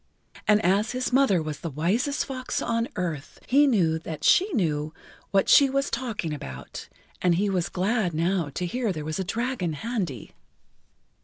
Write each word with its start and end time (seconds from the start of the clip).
And 0.47 0.59
as 0.65 0.93
his 0.93 1.13
mother 1.13 1.43
was 1.43 1.59
the 1.59 1.69
wisest 1.69 2.25
fox 2.25 2.59
on 2.59 2.87
earth, 2.95 3.39
he 3.45 3.67
knew 3.67 3.99
that 3.99 4.23
she 4.23 4.51
knew 4.51 4.95
what[Pg 5.31 5.39
18] 5.43 5.47
she 5.55 5.69
was 5.69 5.91
talking 5.91 6.33
about, 6.33 6.89
and 7.21 7.35
he 7.35 7.51
was 7.51 7.69
glad 7.69 8.11
now 8.11 8.49
to 8.55 8.65
hear 8.65 8.91
there 8.91 9.05
was 9.05 9.19
a 9.19 9.23
dragon 9.23 9.73
handy. 9.73 10.33